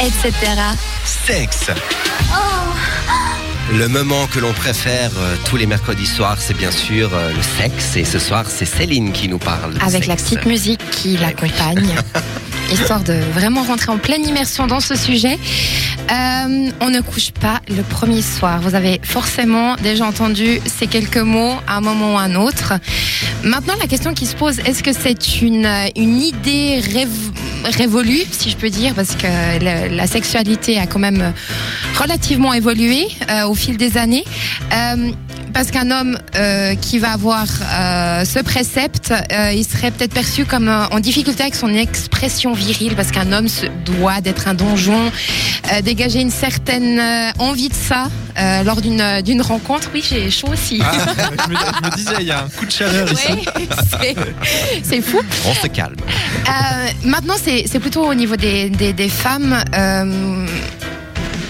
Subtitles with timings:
[0.00, 0.32] etc.
[1.26, 1.70] Sexe.
[3.72, 7.42] Le moment que l'on préfère euh, tous les mercredis soirs, c'est bien sûr euh, le
[7.42, 7.96] sexe.
[7.96, 9.74] Et ce soir, c'est Céline qui nous parle.
[9.80, 11.94] Avec la petite musique qui l'accompagne,
[12.72, 15.38] histoire de vraiment rentrer en pleine immersion dans ce sujet.
[16.10, 18.60] Euh, on ne couche pas le premier soir.
[18.62, 22.72] Vous avez forcément déjà entendu ces quelques mots à un moment ou à un autre.
[23.44, 27.32] Maintenant, la question qui se pose, est-ce que c'est une, une idée rév-
[27.64, 29.26] révolue, si je peux dire, parce que
[29.94, 31.32] la sexualité a quand même
[31.98, 34.24] relativement évolué euh, au fil des années.
[34.72, 35.10] Euh,
[35.58, 40.44] parce qu'un homme euh, qui va avoir euh, ce précepte, euh, il serait peut-être perçu
[40.44, 44.54] comme euh, en difficulté avec son expression virile, parce qu'un homme se doit d'être un
[44.54, 45.10] donjon,
[45.72, 48.06] euh, dégager une certaine euh, envie de ça
[48.38, 49.88] euh, lors d'une d'une rencontre.
[49.92, 50.80] Oui, j'ai chaud aussi.
[50.80, 50.92] Ah,
[51.44, 53.24] je, me, je me disais, il y a un coup de chaleur ici.
[54.00, 54.14] Oui,
[54.84, 55.18] c'est- fou.
[55.44, 55.96] On se calme.
[56.48, 56.52] Euh,
[57.04, 59.56] maintenant, c'est c'est plutôt au niveau des, des, des femmes.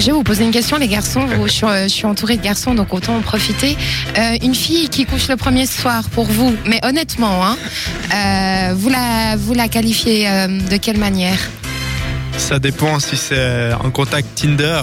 [0.00, 1.26] Euh, je vais vous poser une question, les garçons.
[1.26, 3.76] Vous- je, suis, je suis entourée de garçons, donc autant en profiter.
[4.18, 7.56] Euh, une fille qui couche le premier soir pour vous, mais honnêtement, hein,
[8.14, 11.38] euh, vous, la, vous la qualifiez euh, de quelle manière?
[12.38, 14.82] Ça dépend si c'est un contact Tinder.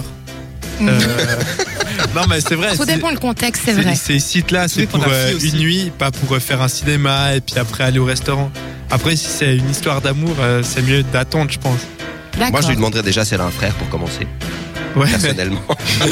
[0.80, 1.00] Euh,
[2.14, 2.76] non, mais c'est vrai.
[2.76, 3.94] Tout c'est- dépend le contexte, c'est vrai.
[3.96, 7.58] Ces sites-là, c'est pour euh, une nuit, pas pour euh, faire un cinéma et puis
[7.58, 8.50] après aller au restaurant.
[8.90, 11.80] Après, si c'est une histoire d'amour, euh, c'est mieux d'attendre, je pense.
[12.52, 14.26] Moi, je lui demanderais déjà si elle a un frère pour commencer,
[14.98, 15.60] Ouais, personnellement.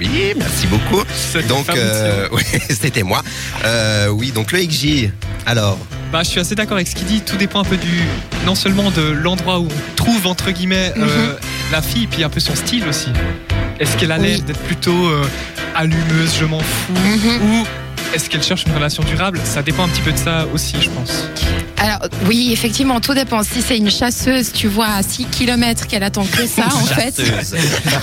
[0.00, 1.02] oui, merci beaucoup.
[1.48, 3.22] Donc, euh, oui, c'était moi.
[3.64, 5.10] Euh, oui, donc le XJ.
[5.46, 5.78] Alors,
[6.12, 7.20] Bah, je suis assez d'accord avec ce qu'il dit.
[7.20, 8.02] Tout dépend un peu du,
[8.46, 11.34] non seulement de l'endroit où on trouve entre guillemets euh,
[11.72, 13.10] la fille, puis un peu son style aussi.
[13.80, 14.42] Est-ce qu'elle a l'air Oui.
[14.42, 15.24] d'être plutôt euh,
[15.74, 17.42] allumeuse, je m'en fous, Mhm.
[17.42, 17.66] ou
[18.14, 19.40] est-ce qu'elle cherche une relation durable?
[19.44, 21.24] Ça dépend un petit peu de ça aussi, je pense.
[21.80, 23.42] Alors, oui, effectivement, tout dépend.
[23.42, 27.14] Si c'est une chasseuse, tu vois, à 6 km qu'elle attend que ça, en fait,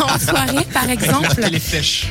[0.01, 1.41] en soirée, par exemple.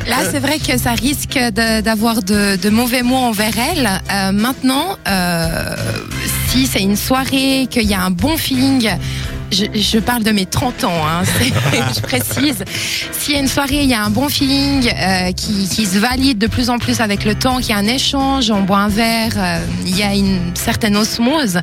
[0.07, 3.89] Là, c'est vrai que ça risque de- d'avoir de, de mauvais mots envers elle.
[4.13, 5.77] Euh, maintenant, euh,
[6.51, 8.91] si c'est une soirée, qu'il y a un bon feeling,
[9.55, 11.23] je, je parle de mes 30 ans, hein,
[11.95, 12.65] je précise.
[13.13, 15.99] S'il y a une soirée, il y a un bon feeling euh, qui, qui se
[15.99, 18.79] valide de plus en plus avec le temps, qu'il y a un échange, on boit
[18.79, 21.59] un verre, euh, il y a une certaine osmose.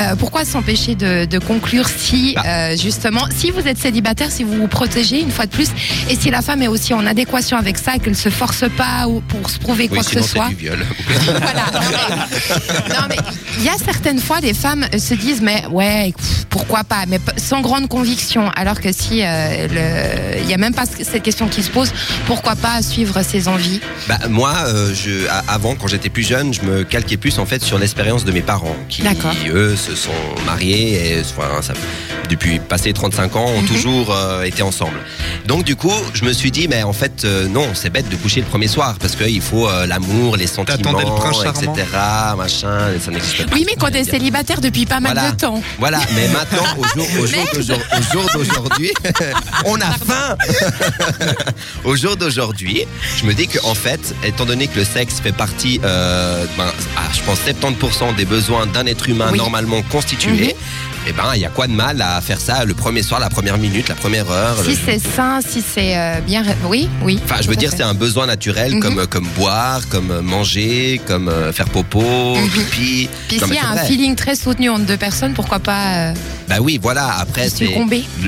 [0.00, 2.76] Euh, pourquoi s'empêcher de, de conclure si, Bah.
[2.76, 5.68] justement, si vous êtes célibataire, si vous vous protégez une fois de plus,
[6.10, 9.20] et si la femme est aussi en adéquation avec ça, qu'elle se force pas ou
[9.20, 10.48] pour se prouver oui, quoi que ce soit.
[10.48, 10.84] du viol.
[11.24, 11.64] Voilà.
[11.72, 13.16] Non, mais- Non mais
[13.58, 16.12] il y a certaines fois les femmes se disent mais ouais
[16.50, 20.74] pourquoi pas mais p- sans grande conviction alors que si euh, il y a même
[20.74, 21.92] pas cette question qui se pose
[22.26, 23.80] pourquoi pas suivre ses envies?
[24.08, 27.62] Bah, moi, euh, je, avant, quand j'étais plus jeune, je me calquais plus en fait
[27.62, 30.10] sur l'expérience de mes parents, qui eux se sont
[30.46, 31.72] mariés et enfin, ça-
[32.28, 33.68] depuis passé 35 ans ont Mhm.
[33.68, 34.98] toujours euh, été ensemble.
[35.46, 38.16] Donc du coup, je me suis dit, mais en fait, euh, non, c'est bête de
[38.16, 41.86] coucher le premier soir parce qu'il faut euh, l'amour, les sentiments, le prince etc.
[42.36, 43.54] Machin, ça n'existe pas.
[43.54, 45.30] Oui mais quand t'es célibataire depuis pas mal Voilà.
[45.32, 45.62] de temps.
[45.78, 48.92] Voilà, mais maintenant, au jour, au jour d'aujourd'hui- au jour d'aujourd'hui,
[49.66, 50.36] on a faim.
[51.84, 52.82] au jour d'aujourd'hui,
[53.18, 56.64] je me dis que en fait, étant donné que le sexe fait partie, euh, ben,
[56.96, 59.38] à, je pense 70% des besoins d'un être humain Oui.
[59.38, 60.54] normalement constitué.
[61.06, 63.28] Eh ben, il y a quoi de mal à faire ça le premier soir, la
[63.28, 67.20] première minute, la première heure Si le- c'est sain, si c'est euh, bien oui oui.
[67.24, 68.80] Enfin, je veux dire, c'est un besoin naturel Mhm.
[68.80, 72.00] comme, comme boire, comme manger, comme euh, faire popo,
[72.36, 72.48] Mhm.
[72.48, 73.08] pipi.
[73.28, 76.14] Puis s'il y a un feeling très soutenu entre deux personnes pourquoi pas euh,
[76.48, 77.18] Bah oui, voilà.
[77.18, 77.68] Après, c'est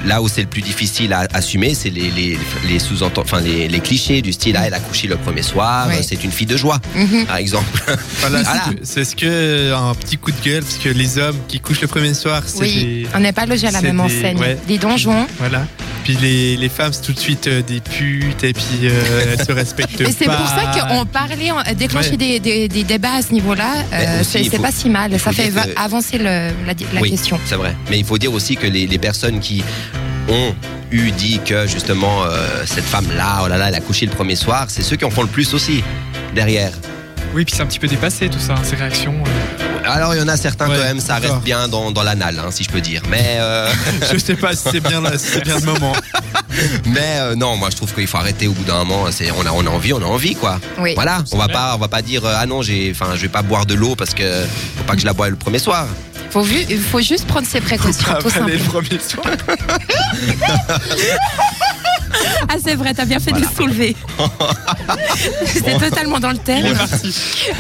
[0.05, 2.39] là où c'est le plus difficile à assumer, c'est les, les,
[2.69, 4.57] les sous enfin les, les clichés du style.
[4.59, 6.03] Ah, elle a couché le premier soir, Ouais.
[6.03, 7.27] c'est une fille de joie, Mhm.
[7.27, 7.67] par exemple.
[8.21, 8.65] Voilà, Voilà.
[8.83, 11.87] c'est- ce que un petit coup de gueule parce que les hommes qui couchent le
[11.89, 14.39] premier soir, c'est Oui, des- on n'est pas logé à la même des- enseigne.
[14.39, 14.59] ouais.
[14.67, 15.27] Des donjons.
[15.39, 15.67] voilà.
[16.07, 19.45] Puis les, les femmes, c'est tout de suite euh, des putes et puis euh, elles
[19.45, 20.37] se respectent Mais c'est pas.
[20.37, 22.17] pour ça qu'on parlait, on- Ouais.
[22.17, 24.89] des, des- des débats à ce niveau-là, euh, aussi, c'est il c'est faut- pas si
[24.89, 25.11] mal.
[25.19, 27.41] faut Ça fait dire va- que- avancer le- la, la oui, question.
[27.45, 27.75] c'est vrai.
[27.91, 29.65] Mais il faut dire aussi que les, les personnes qui
[30.29, 30.55] ont
[30.93, 34.37] eu dit que justement euh, cette femme-là, oh là là, elle a couché le premier
[34.37, 35.83] soir, c'est ceux qui en font le plus aussi
[36.37, 36.71] derrière.
[37.37, 39.13] Oui, puis c'est un petit peu dépassé tout ça, hein, ces réactions.
[39.13, 39.93] euh.
[39.93, 42.39] Alors il y en a certains Ouais, quand même, ça reste bien dans, dans l'anal,
[42.39, 43.03] hein, si je peux dire.
[43.11, 43.69] Mais euh,
[44.11, 45.93] Je sais pas si c'est bien, si bien le moment.
[46.87, 49.05] mais euh, non, moi je trouve qu'il faut arrêter au bout d'un moment.
[49.11, 50.59] C'est on a on a envie, on a envie quoi.
[50.79, 50.95] Oui.
[50.95, 53.43] Voilà, on va pas on va pas dire ah non j'ai enfin je vais pas
[53.43, 54.47] boire de l'eau parce que
[54.79, 55.87] faut pas que je la boive le premier soir.
[56.31, 59.27] Faut, vu- faut juste prendre ses précautions, tout Avaler le premier soir.
[62.49, 63.97] Ah, c'est vrai, t'as bien fait de le soulever.
[65.47, 66.77] C'était totalement dans le thème.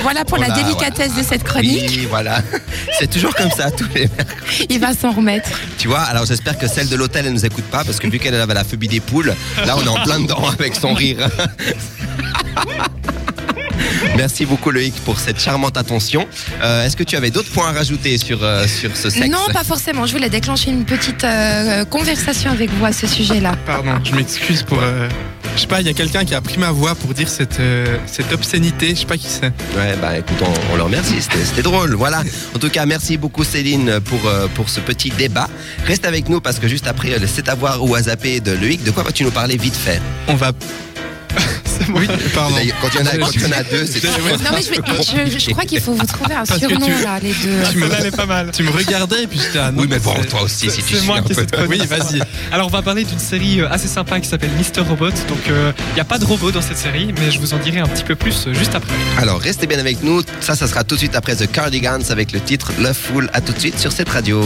[0.03, 1.89] Voilà pour la Voilà, délicatesse de cette chronique.
[1.89, 2.41] Oui, voilà.
[2.99, 4.67] C'est toujours comme ça tous les mercredis.
[4.71, 5.51] Il va s'en remettre.
[5.79, 8.19] Tu vois, alors j'espère que celle de l'hôtel, elle nous écoute pas parce que vu
[8.19, 9.35] qu'elle avait la phobie des poules,
[9.67, 11.29] là on est en plein dedans avec son rire.
[14.17, 16.27] Merci beaucoup Loïc pour cette charmante attention.
[16.63, 19.47] Euh, Est-ce que tu avais d'autres points à rajouter sur, euh, sur ce sexe Non,
[19.53, 20.07] pas forcément.
[20.07, 23.55] Je voulais déclencher une petite euh, conversation avec vous à ce sujet-là.
[23.67, 24.79] Pardon, je m'excuse pour.
[24.83, 25.09] euh,
[25.55, 27.61] je sais pas, il y a quelqu'un qui a pris ma voix pour dire cette,
[27.61, 28.91] euh, cette obscénité.
[28.91, 29.47] Je sais pas qui c'est.
[29.77, 31.95] Ouais, bah écoute, on, on le remercie, c'était c'était drôle.
[31.95, 32.23] Voilà.
[32.55, 35.49] En tout cas, merci beaucoup Céline pour, euh, pour ce petit débat.
[35.87, 38.41] Reste avec nous parce que juste après euh, le C'est à voir ou à zapper
[38.41, 40.01] de Loïc, de quoi vas-tu nous parler vite fait?
[40.29, 40.53] On va.
[41.95, 42.57] Oui, pardon.
[42.81, 44.03] Quand il y en a, quand il y en a deux, c'est.
[44.05, 46.87] Non, mais je, vais- je- je crois qu'il faut vous trouver un Parce que surnom,
[46.87, 47.63] tu- là, les deux.
[47.71, 48.51] Tu me- pas mal.
[48.53, 50.97] Tu me regardais et puis j'étais non, Oui, mais bon, toi aussi, si tu c'est
[50.99, 51.51] suis moi un qui chronique.
[51.69, 52.21] Oui, vas-y.
[52.53, 55.11] Alors on va parler d'une série euh, assez sympa qui s'appelle Mister Robot.
[55.29, 57.81] Donc il n'y a pas de robot dans cette série, mais je vous en dirai
[57.81, 58.93] un petit peu plus euh, juste après.
[59.19, 60.23] Alors, restez bien avec nous.
[60.41, 63.31] Ça, ça sera tout de suite après The Cardigans avec le titre Love Fool.
[63.33, 64.43] À tout de suite sur cette radio.